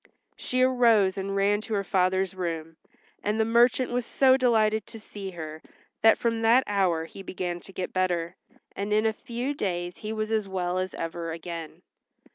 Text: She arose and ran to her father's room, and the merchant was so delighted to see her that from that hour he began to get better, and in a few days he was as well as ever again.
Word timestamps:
She 0.35 0.63
arose 0.63 1.15
and 1.15 1.35
ran 1.35 1.61
to 1.61 1.75
her 1.75 1.83
father's 1.83 2.33
room, 2.33 2.77
and 3.21 3.39
the 3.39 3.45
merchant 3.45 3.91
was 3.91 4.03
so 4.03 4.35
delighted 4.35 4.87
to 4.87 4.99
see 4.99 5.29
her 5.29 5.61
that 6.01 6.17
from 6.17 6.41
that 6.41 6.63
hour 6.65 7.05
he 7.05 7.21
began 7.21 7.59
to 7.59 7.71
get 7.71 7.93
better, 7.93 8.35
and 8.75 8.91
in 8.91 9.05
a 9.05 9.13
few 9.13 9.53
days 9.53 9.97
he 9.99 10.11
was 10.11 10.31
as 10.31 10.47
well 10.47 10.79
as 10.79 10.95
ever 10.95 11.31
again. 11.31 11.83